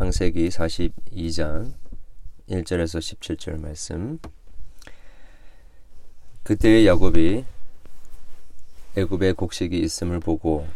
[0.00, 1.74] 창세기 42장
[2.48, 4.18] 1절에서 17절 말씀.
[6.42, 7.44] 그때의 야곱이
[8.96, 10.66] 애굽에 곡식이 있음을 보고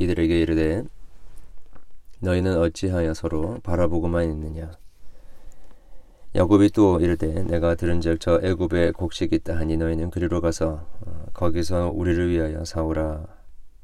[0.00, 0.82] 이들에게 이르되
[2.18, 4.72] 너희는 어찌하여 서로 바라보고만 있느냐?
[6.34, 11.92] 야곱이 또 이르되 내가 들은즉 저 애굽에 곡식이 있다 하니 너희는 그리로 가서 어, 거기서
[11.94, 13.28] 우리를 위하여 사오라.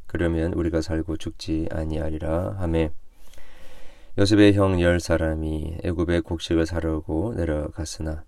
[0.09, 2.91] 그러면 우리가 살고 죽지 아니하리라 하매
[4.19, 8.25] 요셉의 형 열 사람이 애굽에 곡식을 사려고 내려갔으나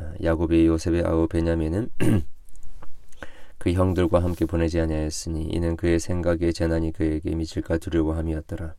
[0.00, 1.90] 어, 야곱이 요셉의 아우 베냐민은
[3.58, 8.74] 그 형들과 함께 보내지 아니하였으니 이는 그의 생각에 재난이 그에게 미칠까 두려워함이었더라.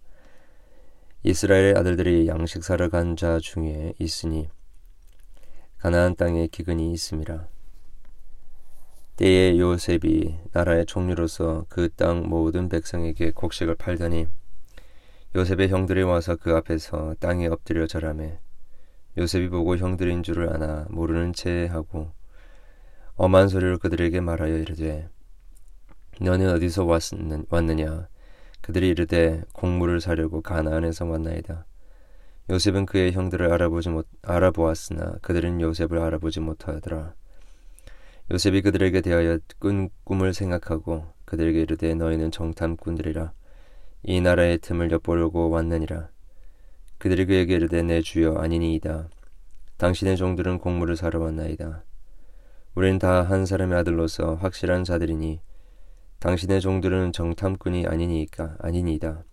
[1.23, 4.47] 이스라엘의 아들들이 양식 사러 간 자 중에 있으니
[5.79, 7.49] 가나안 땅에 기근이 있음이라.
[9.17, 14.27] 때에 요셉이 나라의 총리로서 그 땅 모든 백성에게 곡식을 팔더니
[15.35, 18.39] 요셉의 형들이 와서 그 앞에서 땅에 엎드려 절하매
[19.15, 22.11] 요셉이 보고 형들인 줄을 아나 모르는 채 하고
[23.15, 25.07] 엄한 소리를 그들에게 말하여 이르되
[26.19, 26.87] 너는 어디서
[27.49, 28.07] 왔느냐?
[28.61, 31.65] 그들이 이르되 곡물을 사려고 가나안에서 왔나이다.
[32.49, 37.13] 요셉은 그의 형들을 알아보지 못 알아보았으나 그들은 요셉을 알아보지 못하더라.
[38.31, 43.31] 요셉이 그들에게 대하여 꾼 꿈을 생각하고 그들에게 이르되 너희는 정탐꾼들이라
[44.03, 46.09] 이 나라의 틈을 엿보려고 왔느니라
[46.97, 49.09] 그들이 그에게 이르되 내 주여 아니니이다
[49.77, 51.83] 당신의 종들은 곡물을 사러 왔나이다
[52.75, 55.41] 우리는 다한 사람의 아들로서 확실한 자들이니
[56.19, 59.23] 당신의 종들은 정탐꾼이 아니니까 아니니이다.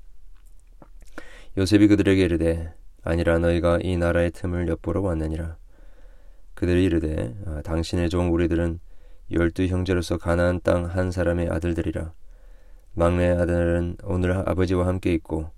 [1.59, 5.57] 요셉이 그들에게 이르되 아니라 너희가 이 나라의 틈을 엿보러 왔느니라.
[6.55, 8.79] 그들이 이르되 아, 당신의 종 우리들은
[9.33, 12.13] 열두 형제로서 가나안 땅 한 사람의 아들들이라.
[12.99, 15.51] 막내 아들은 오늘 아버지와 함께 있고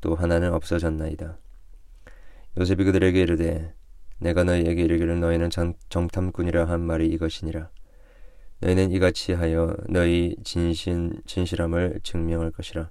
[0.00, 1.38] 또 하나는 없어졌나이다.
[2.58, 3.72] 요셉이 그들에게 이르되
[4.18, 7.70] 내가 너희에게 이르기를 너희는 정 탐꾼이라 한 말이 이것이니라.
[8.58, 12.90] 너희는 이같이 하여 너희 진신 진실함을 증명할 것이라.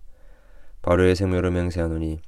[0.82, 2.22] 바로의 생명으로 맹세하노니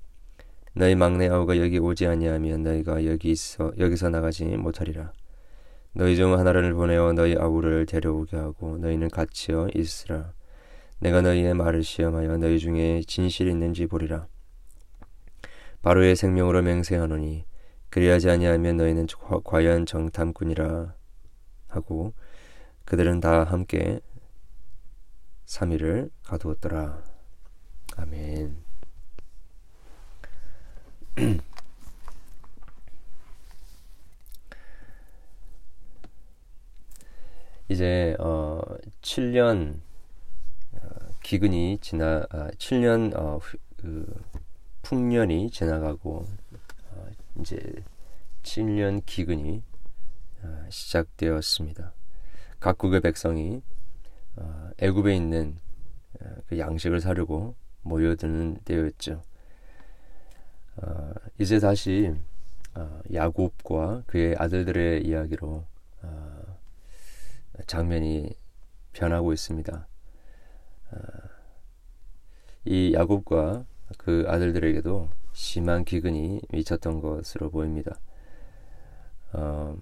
[0.74, 5.14] 너희 막내 아우가 여기 오지 아니하면 너희가 여기 있어 여기서 나가지 못하리라.
[5.94, 10.34] 너희 중 하나를 보내어 너희 아우를 데려오게 하고 너희는 같이어 있으라.
[11.02, 14.28] 내가 너희의 말을 시험하여 너희 중에 진실이 있는지 보리라.
[15.82, 17.44] 바로의 생명으로 맹세하노니
[17.90, 19.08] 그리하지 아니하면 너희는
[19.44, 20.94] 과연 정탐꾼이라
[21.70, 22.14] 하고
[22.86, 24.00] 그들은 다 함께
[25.48, 27.04] 3일을 가두었더라.
[27.98, 28.64] 아멘.
[37.70, 38.62] 이제 어
[39.02, 39.91] 7년 어,
[41.24, 43.40] 기근이 지나 아, 7년 어,
[43.78, 44.22] 그
[44.82, 46.28] 풍년이 지나가고
[47.40, 47.58] 이제
[48.44, 49.64] 7년 기근이
[50.44, 51.94] 아, 시작되었습니다.
[52.60, 53.62] 각국의 백성이
[54.36, 55.58] 아, 애굽에 있는
[56.22, 59.24] 아, 그 양식을 사려고 모여드는 때였죠.
[61.38, 62.14] 이제 다시
[63.12, 65.66] 야곱과 그의 아들들의 이야기로
[67.68, 68.36] 장면이
[68.94, 69.88] 변하고 있습니다.
[72.66, 73.66] 이 야곱과
[73.98, 77.96] 그 아들들에게도 심한 기근이 미쳤던 것으로 보입니다.
[79.34, 79.78] 어,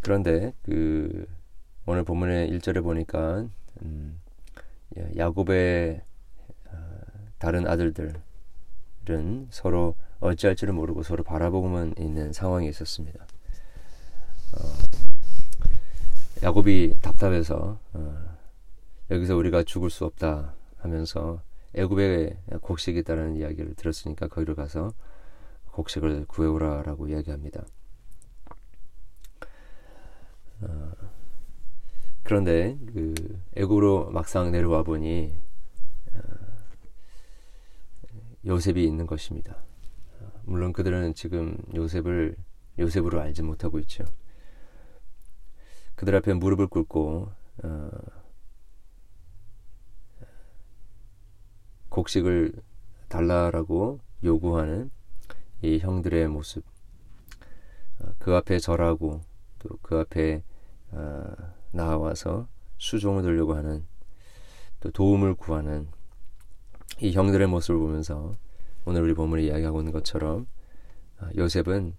[0.00, 1.26] 그런데 그
[1.86, 3.46] 오늘 본문의 1절에 보니까
[3.82, 4.20] 음,
[5.16, 6.02] 야곱의
[6.70, 7.00] 어,
[7.38, 8.14] 다른 아들들은
[9.50, 13.26] 서로 어찌할지를 모르고 서로 바라보고만 있는 상황이 있었습니다.
[14.54, 14.58] 어,
[16.42, 18.31] 야곱이 답답해서 어,
[19.12, 21.42] 여기서 우리가 죽을 수 없다 하면서
[21.74, 24.94] 애굽에 곡식이 있다는 이야기를 들었으니까 거기로 가서
[25.72, 27.66] 곡식을 구해오라라고 이야기합니다.
[30.62, 30.92] 어,
[32.22, 33.14] 그런데 그
[33.54, 35.34] 애굽으로 막상 내려와 보니
[36.14, 36.20] 어,
[38.46, 39.62] 요셉이 있는 것입니다.
[40.20, 42.34] 어, 물론 그들은 지금 요셉을
[42.78, 44.04] 요셉으로 알지 못하고 있죠.
[45.96, 47.30] 그들 앞에 무릎을 꿇고
[47.64, 47.90] 어,
[51.92, 52.52] 곡식을
[53.08, 54.90] 달라라고 요구하는
[55.60, 56.64] 이 형들의 모습.
[58.00, 59.20] 어, 그 앞에 절하고
[59.58, 60.42] 또 그 앞에
[60.90, 61.24] 어,
[61.70, 62.48] 나와서
[62.78, 63.84] 수종을 들려고 하는
[64.80, 65.86] 또 도움을 구하는
[67.00, 68.32] 이 형들의 모습을 보면서
[68.84, 70.46] 오늘 우리 본문이 이야기하고 있는 것처럼
[71.20, 71.94] 어, 요셉은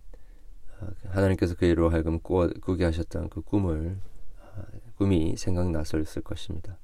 [1.07, 3.97] 하나님께서 그이로 하여금 꾸게 하셨던 그 꿈을
[4.97, 6.77] 꿈이 생각났을 것입니다.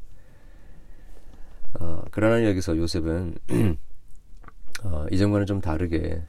[1.76, 3.38] 어, 그러나 여기서 요셉은
[4.84, 6.24] 어, 이전과는 좀 다르게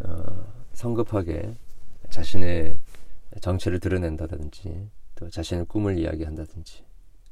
[0.00, 1.56] 어, 성급하게
[2.10, 2.78] 자신의
[3.40, 6.84] 정체를 드러낸다든지 또 자신의 꿈을 이야기한다든지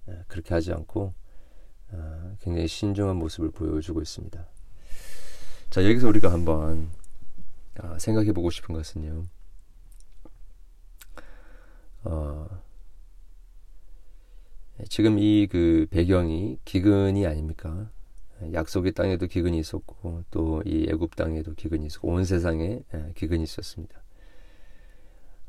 [0.09, 1.13] 예, 그렇게 하지 않고
[1.91, 4.47] 어, 굉장히 신중한 모습을 보여주고 있습니다.
[5.71, 6.91] 자 여기서 우리가 한번
[7.81, 9.27] 어, 생각해 보고 싶은 것은요.
[12.05, 12.63] 어,
[14.89, 17.91] 지금 이 그 배경이 기근이 아닙니까?
[18.53, 24.01] 약속의 땅에도 기근이 있었고 또 이 애굽 땅에도 기근이 있었고 온 세상에 예, 기근이 있었습니다.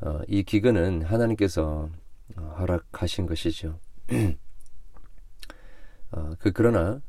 [0.01, 1.89] 어, 이 기근은 하나님께서
[2.37, 3.79] 어, 허락하신 것이죠.
[6.11, 7.01] 어, 그 그러나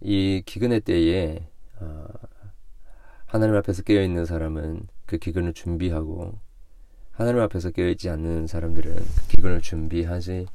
[0.00, 1.46] 이 기근의 때에
[1.80, 2.06] 어,
[3.26, 6.38] 하나님 앞에서 깨어 있는 사람은 그 기근을 준비하고
[7.10, 10.46] 하나님 앞에서 깨어 있지 않는 사람들은 그 기근을 준비하지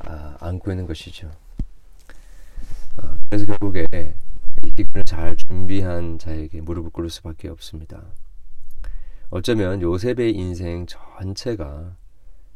[0.00, 1.30] 아, 않고 있는 것이죠.
[2.98, 4.14] 어, 그래서 결국에
[4.64, 8.02] 이 기근을 잘 준비한 자에게 무릎을 꿇을 수밖에 없습니다.
[9.30, 11.96] 어쩌면 요셉의 인생 전체가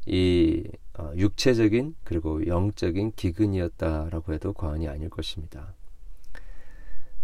[0.06, 0.64] 이
[0.98, 5.74] 어, 육체적인 그리고 영적인 기근이었다라고 해도 과언이 아닐 것입니다.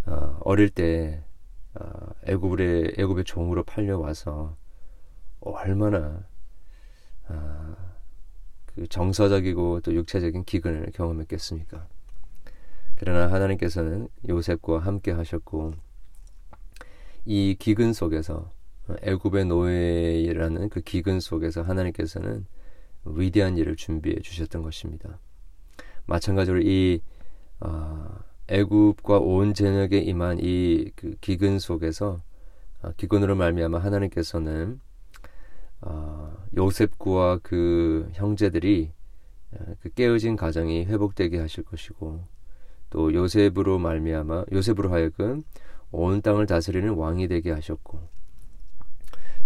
[0.06, 1.23] 어, 어릴 때
[1.75, 1.85] 어,
[2.26, 4.56] 애굽의 애굽의 종으로 팔려와서
[5.41, 6.25] 얼마나
[7.29, 7.76] 어,
[8.78, 11.88] 그 정서적이고 또 육체적인 기근을 경험했겠습니까?
[12.94, 15.75] 그러나 하나님께서는 요셉과 함께 하셨고
[17.25, 18.52] 이 기근 속에서
[19.02, 22.46] 애굽의 노예라는 그 기근 속에서 하나님께서는
[23.04, 25.19] 위대한 일을 준비해 주셨던 것입니다.
[26.06, 27.00] 마찬가지로 이
[27.58, 28.16] 어,
[28.46, 32.22] 애굽과 온 전역에 임한 이 그 기근 속에서
[32.82, 34.81] 어, 기근으로 말미암아 하나님께서는
[35.80, 38.90] 어, 요셉과 그 형제들이
[39.52, 42.25] 어, 그 깨어진 가정이 회복되게 하실 것이고
[42.90, 45.44] 또 요셉으로 말미암아 요셉으로 하여금
[45.90, 48.00] 온 땅을 다스리는 왕이 되게 하셨고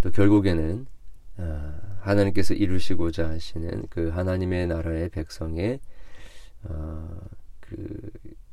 [0.01, 0.87] 또 결국에는
[1.39, 5.81] 어, 하나님께서 이루시고자 하시는 그 하나님의 나라의 백성의
[6.65, 7.19] 어,
[7.61, 8.11] 그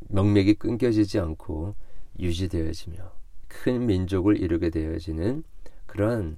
[0.09, 1.75] 명맥이 끊겨지지 않고
[2.19, 3.11] 유지되어지며
[3.47, 5.43] 큰 민족을 이루게 되어지는
[5.87, 6.37] 그러한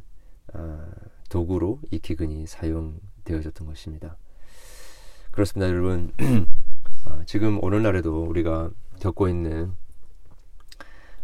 [0.54, 0.86] 어,
[1.32, 4.18] 도구로 이 기근이 사용되어졌던 것입니다.
[5.32, 6.12] 그렇습니다, 여러분.
[7.06, 8.70] 어, 지금 오늘날에도 우리가
[9.00, 9.74] 겪고 있는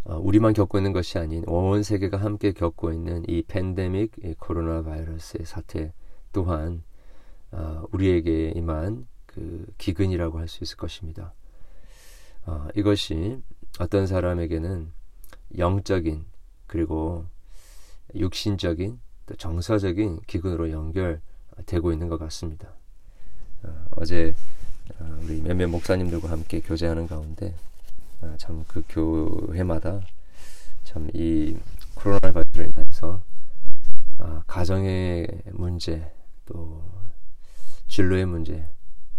[0.04, 4.82] 어, 우리만 겪고 있는 것이 아닌 온 세계가 함께 겪고 있는 이 팬데믹, 이 코로나
[4.82, 5.92] 바이러스의 사태
[6.32, 6.82] 또한
[7.52, 11.34] 어, 우리에게 임한 그 기근이라고 할 수 있을 것입니다.
[12.46, 13.42] 어, 이것이
[13.78, 14.90] 어떤 사람에게는
[15.58, 16.24] 영적인
[16.66, 17.26] 그리고
[18.14, 22.68] 육신적인 또 정서적인 기근으로 연결되고 있는 것 같습니다.
[23.62, 24.34] 어, 제
[24.98, 27.54] 어, 우리 몇몇 목사님들과 함께 교제하는 가운데
[28.22, 30.00] 어, 참그 교회마다
[30.84, 31.56] 참 이
[31.94, 33.22] 코로나 바이러스로 인해서
[34.18, 36.10] 아, 가정의 문제
[36.46, 36.82] 또
[37.88, 38.66] 진로의 문제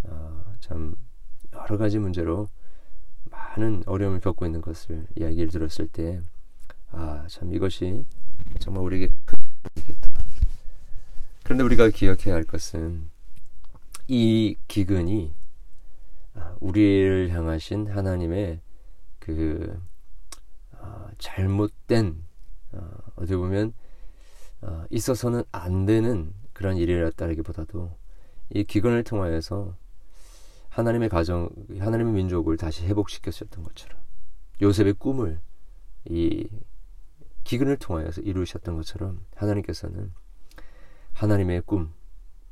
[0.07, 0.95] 아, 참
[1.53, 2.47] 여러 가지 문제로
[3.29, 6.21] 많은 어려움을 겪고 있는 것을 이야기를 들었을 때
[6.91, 8.03] 아 참 이것이
[8.59, 9.38] 정말 우리에게 큰.
[11.49, 13.09] 그런데 우리가 기억해야 할 것은
[14.07, 15.33] 이 기근이
[16.35, 18.61] 아, 우리를 향하신 하나님의
[19.17, 19.81] 그
[20.73, 22.23] 어, 잘못된
[22.73, 23.73] 어, 어떻게 보면
[24.61, 27.97] 어, 있어서는 안 되는 그런 일이었다기보다도
[28.51, 29.75] 이 기근을 통하여서
[30.69, 33.99] 하나님의 가정, 하나님의 민족을 다시 회복시켰었던 것처럼
[34.61, 35.39] 요셉의 꿈을
[36.05, 36.47] 이
[37.43, 40.13] 기근을 통하여서 이루셨던 것처럼 하나님께서는
[41.19, 41.91] 하나님의 꿈,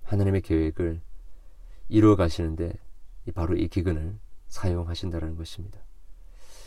[0.03, 0.99] 하나님의 계획을
[1.87, 2.73] 이루어 가시는데
[3.33, 4.19] 바로 이 기근을
[4.49, 5.79] 사용하신다는 것입니다.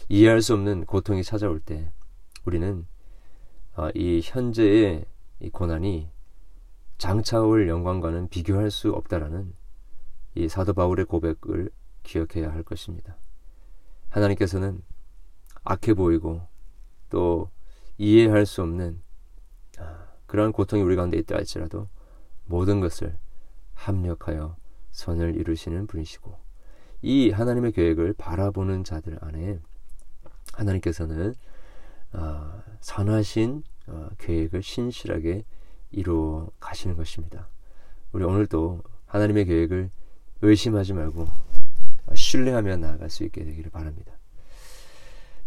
[0.08, 1.92] 이해할 수 없는 고통이 찾아올 때
[2.46, 2.86] 우리는
[3.74, 5.04] 아, 이 현재의
[5.40, 6.08] 이 고난이
[6.96, 9.52] 장차올 영광과는 비교할 수 없다라는
[10.36, 11.68] 이 사도 바울의 고백을
[12.02, 13.14] 기억해야 할 것입니다.
[14.08, 14.82] 하나님께서는
[15.64, 16.40] 악해 보이고
[17.10, 17.50] 또
[17.98, 19.09] 이해할 수 없는 아,
[20.30, 21.88] 그러한 고통이 우리 가운데 있다 할지라도
[22.46, 23.18] 모든 것을
[23.74, 24.54] 합력하여
[24.92, 26.38] 선을 이루시는 분이시고
[27.02, 29.58] 이 하나님의 계획을 바라보는 자들 안에
[30.52, 31.34] 하나님께서는
[32.12, 35.44] 어, 선하신 어, 계획을 신실하게
[35.90, 37.48] 이루어 가시는 것입니다.
[38.12, 39.90] 우리 오늘도 하나님의 계획을
[40.42, 41.26] 의심하지 말고
[42.14, 44.12] 신뢰하며 나아갈 수 있게 되기를 바랍니다.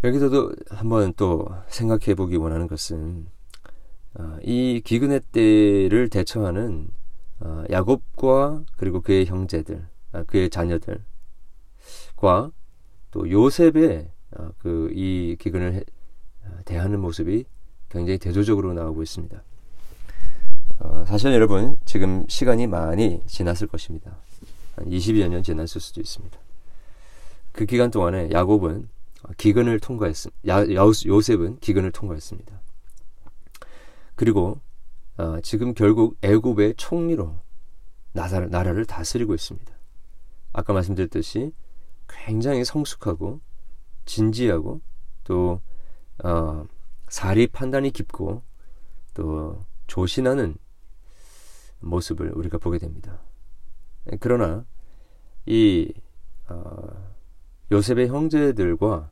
[0.03, 3.27] 여기서도 한번 또 생각해 보기 원하는 것은
[4.15, 6.89] 어, 이 기근의 때를 대처하는
[7.39, 11.01] 어, 야곱과 그리고 그의 형제들, 아, 그의 자녀들과
[13.11, 15.83] 또 요셉의 어, 그이 기근을
[16.65, 17.45] 대하는 모습이
[17.89, 19.43] 굉장히 대조적으로 나오고 있습니다.
[20.79, 24.17] 어, 사실 여러분 지금 시간이 많이 지났을 것입니다.
[24.75, 26.37] 한 20여 년 지났을 수도 있습니다.
[27.51, 28.89] 그 기간 동안에 야곱은
[29.37, 30.67] 기근을 통과했습니다.
[31.05, 32.59] 요셉은 기근을 통과했습니다.
[34.15, 34.59] 그리고
[35.17, 37.39] 어, 지금 결국 애굽의 총리로
[38.13, 39.73] 나라를, 나라를 다스리고 있습니다.
[40.53, 41.51] 아까 말씀드렸듯이
[42.07, 43.41] 굉장히 성숙하고
[44.05, 44.81] 진지하고
[45.23, 45.61] 또
[46.23, 46.65] 어,
[47.09, 48.43] 사리 판단이 깊고
[49.13, 50.55] 또 조신하는
[51.79, 53.19] 모습을 우리가 보게 됩니다.
[54.19, 54.65] 그러나
[55.45, 55.91] 이
[56.47, 57.13] 어,
[57.71, 59.09] 요셉의 형제들과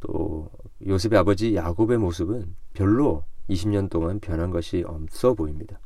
[0.00, 0.50] 또
[0.86, 5.80] 요셉의 아버지 야곱의 모습은 별로 20년 동안 변한 것이 없어 보입니다.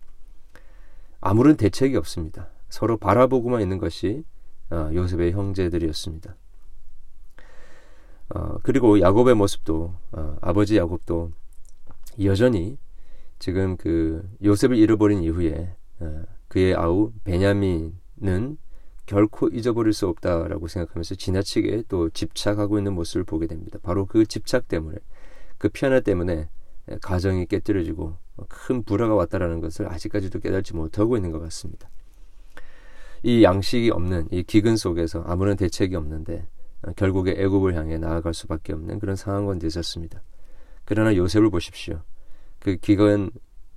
[1.20, 2.48] 아무런 대책이 없습니다.
[2.68, 4.24] 서로 바라보고만 있는 것이
[4.70, 6.36] 어, 요셉의 형제들이었습니다.
[8.30, 11.32] 어, 그리고 야곱의 모습도 어, 아버지 야곱도
[12.24, 12.76] 여전히
[13.38, 18.58] 지금 그 요셉을 잃어버린 이후에 어, 그의 아우 베냐민은
[19.06, 23.78] 결코 잊어버릴 수 없다라고 생각하면서 지나치게 또 집착하고 있는 모습을 보게 됩니다.
[23.82, 24.98] 바로 그 집착 때문에
[25.56, 26.48] 그 피하나 때문에
[27.02, 28.16] 가정이 깨뜨려지고
[28.48, 31.88] 큰 불화가 왔다라는 것을 아직까지도 깨닫지 못하고 있는 것 같습니다.
[33.22, 36.46] 이 양식이 없는 이 기근 속에서 아무런 대책이 없는데
[36.96, 40.22] 결국에 애굽을 향해 나아갈 수밖에 없는 그런 상황은 되었습니다.
[40.84, 42.00] 그러나 요셉을 보십시오.
[42.60, 43.30] 그 기근,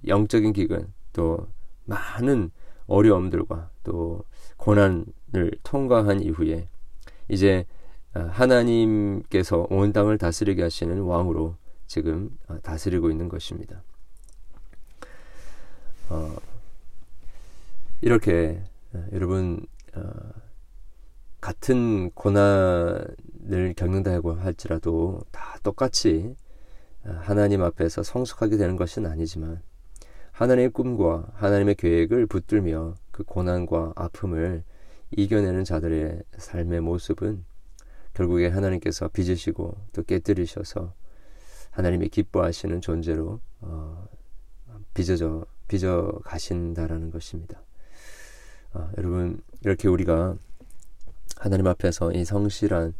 [0.07, 1.47] 영적인 기근, 또
[1.85, 2.51] 많은
[2.85, 4.23] 어려움들과 또
[4.57, 6.67] 고난을 통과한 이후에
[7.27, 7.65] 이제
[8.13, 11.55] 하나님께서 온 땅을 다스리게 하시는 왕으로
[11.91, 12.29] 지금
[12.63, 13.83] 다스리고 있는 것입니다.
[16.07, 16.37] 어,
[17.99, 18.63] 이렇게
[19.11, 20.09] 여러분 어,
[21.41, 26.33] 같은 고난을 겪는다고 할지라도 다 똑같이
[27.03, 29.61] 하나님 앞에서 성숙하게 되는 것은 아니지만
[30.31, 34.63] 하나님의 꿈과 하나님의 계획을 붙들며 그 고난과 아픔을
[35.09, 37.43] 이겨내는 자들의 삶의 모습은
[38.13, 41.00] 결국에 하나님께서 빚으시고 또 깨뜨리셔서
[41.71, 44.07] 하나님이 기뻐하시는 존재로 어,
[44.93, 47.61] 빚어져 빚어 가신다라는 것입니다.
[48.73, 50.37] 어, 여러분 이렇게 우리가
[51.37, 52.93] 하나님 앞에서 이 성실한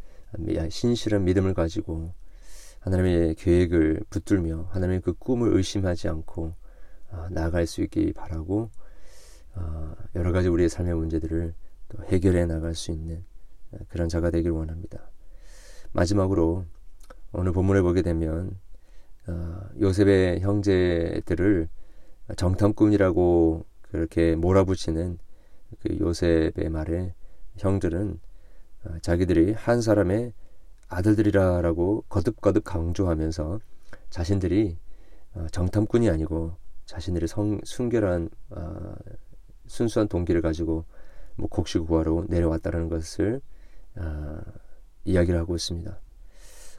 [0.69, 2.13] 신실한 믿음을 가지고
[2.79, 6.53] 하나님의 계획을 붙들며 하나님의 그 꿈을 의심하지 않고
[7.09, 8.69] 어, 나아갈 수 있기 바라고
[9.55, 11.53] 어, 여러 가지 우리의 삶의 문제들을
[11.89, 13.23] 또 해결해 나갈 수 있는
[13.71, 15.11] 어, 그런 자가 되길 원합니다.
[15.91, 16.65] 마지막으로
[17.33, 18.59] 오늘 본문을 보게 되면
[19.27, 21.69] 어, 요셉의 형제들을
[22.35, 25.17] 정탐꾼이라고 그렇게 몰아붙이는
[25.79, 27.13] 그 요셉의 말에
[27.57, 28.19] 형들은
[28.85, 30.33] 어, 자기들이 한 사람의
[30.89, 33.59] 아들들이라라고 거듭거듭 강조하면서
[34.09, 34.77] 자신들이
[35.35, 38.95] 어, 정탐꾼이 아니고 자신들이 성, 순결한 어,
[39.67, 40.83] 순수한 동기를 가지고
[41.35, 43.41] 뭐 곡식 구하러 내려왔다는 것을
[43.95, 44.39] 어,
[45.05, 45.97] 이야기를 하고 있습니다.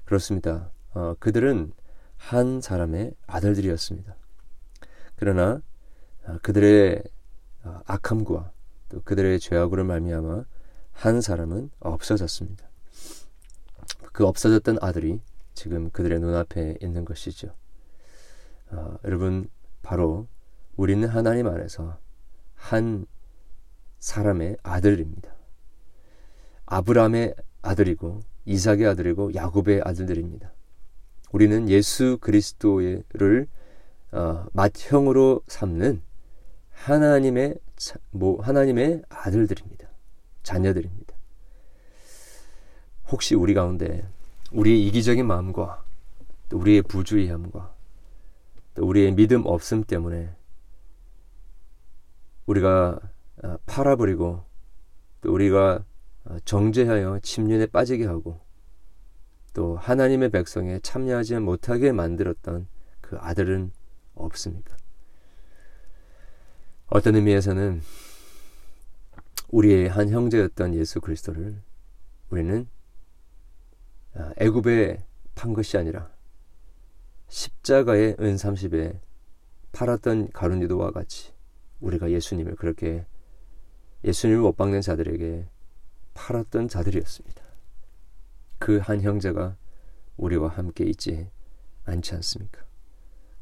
[0.05, 0.71] 그렇습니다.
[0.95, 1.73] 어, 그들은
[2.17, 4.17] 한 사람의 아들들이었습니다.
[5.17, 5.63] 그러나
[6.25, 7.03] 어, 그들의
[7.65, 8.53] 어, 악함과
[8.89, 10.45] 또 그들의 죄악으로 말미암아
[10.93, 12.69] 한 사람은 없어졌습니다.
[14.13, 15.21] 그 없어졌던 아들이
[15.55, 17.55] 지금 그들의 눈앞에 있는 것이죠.
[18.71, 19.49] 어, 여러분
[19.83, 20.27] 바로
[20.77, 21.99] 우리는 하나님 안에서
[22.55, 23.07] 한
[23.99, 25.35] 사람의 아들입니다.
[26.67, 30.53] 아브라함의 아들이고 이삭의 아들이고 야곱의 아들들입니다.
[31.33, 33.47] 우리는 예수 그리스도를
[34.13, 36.03] 어, 맏형으로 삼는
[36.71, 37.57] 하나님의
[38.11, 39.89] 뭐 하나님의 아들들입니다.
[40.43, 41.15] 자녀들입니다.
[43.11, 44.07] 혹시 우리 가운데
[44.53, 45.85] 우리의 이기적인 마음과
[46.49, 47.75] 또 우리의 부주의함과
[48.75, 50.31] 또 우리의 믿음 없음 때문에
[52.47, 52.99] 우리가
[53.43, 54.45] 아, 팔아버리고
[55.23, 55.92] 또 우리가 아,
[56.45, 58.41] 정죄하여 침륜에 빠지게 하고
[59.53, 62.67] 또 하나님의 백성에 참여하지 못하게 만들었던
[63.01, 63.73] 그 아들은
[64.15, 64.77] 없습니까?
[66.87, 67.83] 어떤 의미에서는
[69.49, 71.61] 우리의 한 형제였던 예수 그리스도를
[72.31, 72.67] 우리는
[74.15, 76.11] 아, 애굽에 판 것이 아니라
[77.29, 79.01] 십자가의 은 30에
[79.73, 81.33] 팔았던 가룟유도와 같이
[81.81, 83.07] 우리가 예수님을 그렇게
[84.05, 85.49] 예수님을 못 박는 자들에게
[86.15, 87.43] 팔았던 자들이었습니다.
[88.59, 89.57] 그 한 형제가
[90.17, 91.29] 우리와 함께 있지
[91.85, 92.65] 않지 않습니까?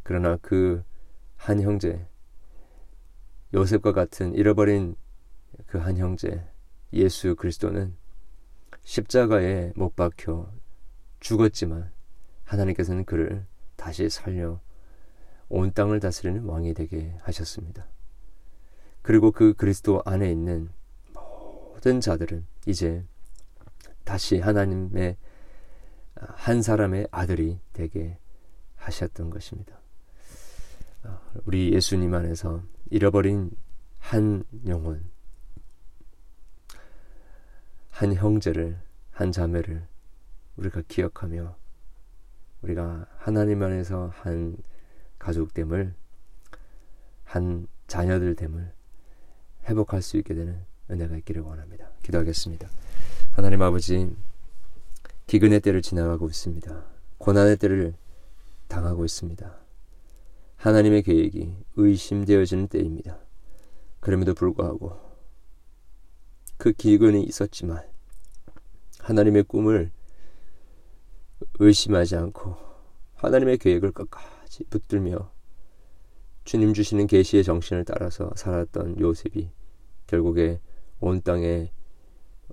[0.02, 0.82] 그러나 그
[1.40, 2.06] 한 형제,
[3.54, 4.94] 요셉과 같은 잃어버린
[5.66, 6.46] 그 한 형제
[6.92, 7.96] 예수 그리스도는
[8.82, 10.52] 십자가에 못 박혀
[11.20, 11.90] 죽었지만
[12.44, 13.46] 하나님께서는 그를
[13.76, 14.60] 다시 살려
[15.48, 17.86] 온 땅을 다스리는 왕이 되게 하셨습니다.
[19.00, 20.70] 그리고 그 그리스도 안에 있는
[21.14, 23.04] 모든 자들은 이제
[24.04, 25.16] 다시 하나님의
[26.14, 28.18] 한 사람의 아들이 되게
[28.76, 29.80] 하셨던 것입니다.
[31.44, 33.50] 우리 예수님 안에서 잃어버린
[33.98, 35.10] 한 영혼,
[37.90, 39.86] 한 형제를, 한 자매를
[40.56, 41.56] 우리가 기억하며
[42.62, 44.56] 우리가 하나님 안에서 한
[45.18, 45.94] 가족됨을,
[47.24, 48.72] 한 자녀들됨을
[49.68, 51.90] 회복할 수 있게 되는 은혜가 있기를 원합니다.
[52.02, 52.68] 기도하겠습니다.
[53.32, 54.10] 하나님 아버지,
[55.26, 56.84] 기근의 때를 지나가고 있습니다.
[57.18, 57.94] 고난의 때를
[58.68, 59.54] 당하고 있습니다.
[60.56, 63.18] 하나님의 계획이 의심되어지는 때입니다.
[64.00, 64.98] 그럼에도 불구하고
[66.56, 67.82] 그 기근이 있었지만
[68.98, 69.90] 하나님의 꿈을
[71.58, 72.56] 의심하지 않고
[73.14, 75.30] 하나님의 계획을 끝까지 붙들며
[76.44, 79.50] 주님 주시는 계시의 정신을 따라서 살았던 요셉이
[80.06, 80.60] 결국에
[81.00, 81.72] 온 땅에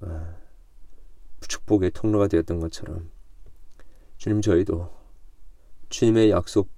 [0.02, 0.36] 어,
[1.42, 3.10] 축복의 통로가 되었던 것처럼
[4.18, 4.96] 주님 저희도
[5.90, 6.70] 주님의 약속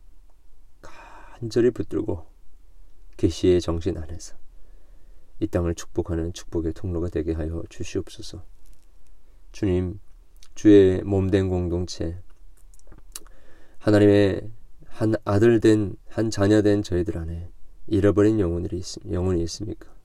[0.81, 2.25] 간절히 붙들고
[3.17, 4.35] 계시의 정신 안에서
[5.39, 8.43] 이 땅을 축복하는 축복의 통로가 되게 하여 주시옵소서.
[9.51, 9.99] 주님,
[10.53, 12.21] 주의 몸된 공동체,
[13.79, 14.51] 하나님의
[14.85, 17.49] 한 아들 된, 한 자녀 된 저희들 안에
[17.87, 19.98] 잃어버린 영혼이, 있, 영혼이 있습니까?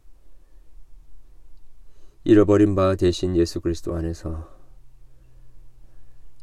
[2.27, 4.49] 잃어버린 바 대신 예수 그리스도 안에서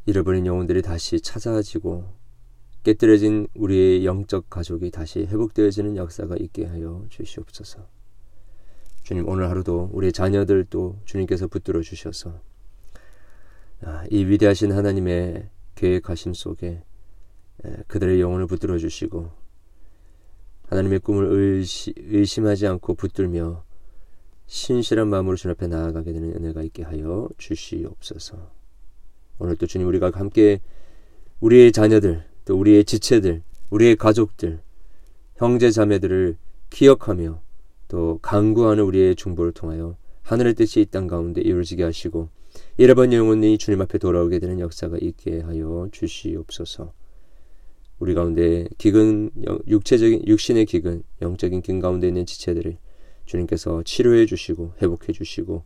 [0.06, 2.06] 잃어버린 영혼들이 다시 찾아지고
[2.84, 7.88] 깨뜨려진 우리의 영적 가족이 다시 회복되어지는 역사가 있게 하여 주시옵소서.
[9.02, 12.40] 주님 오늘 하루도 우리 자녀들도 주님께서 붙들어 주셔서
[13.84, 16.84] 아, 이 위대하신 하나님의 계획하심 속에
[17.88, 19.32] 그들의 영혼을 붙들어 주시고
[20.68, 21.64] 하나님의 꿈을
[21.98, 23.64] 의심하지 않고 붙들며
[24.52, 28.52] 신실한 마음으로 주님 앞에 나아가게 되는 은혜가 있게 하여 주시옵소서.
[29.40, 30.60] 오늘 또 주님 우리가 함께
[31.40, 34.60] 우리의 자녀들, 또 우리의 지체들, 우리의 가족들,
[35.38, 36.36] 형제 자매들을
[36.70, 37.42] 기억하며
[37.88, 42.28] 또 강구하는 우리의 중보를 통하여 하늘의 뜻이 이 땅 가운데 이루어지게 하시고
[42.76, 46.92] 잃어버린 영혼이 주님 앞에 돌아오게 되는 역사가 있게 하여 주시옵소서.
[48.00, 49.32] 우리 가운데 기근
[49.68, 52.78] 육체적인 육신의 기근 영적인 긴 가운데 있는 지체들을
[53.26, 55.64] 주님께서 치료해 주시고 회복해 주시고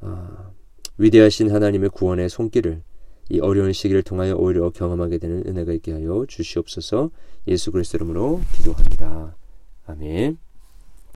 [0.00, 0.50] 아,
[0.98, 2.82] 위대하신 하나님의 구원의 손길을
[3.30, 7.10] 이 어려운 시기를 통하여 오히려 경험하게 되는 은혜가 있게 하여 주시옵소서
[7.46, 9.36] 예수 그리스도 이름으로 기도합니다.
[9.86, 10.47] 아멘.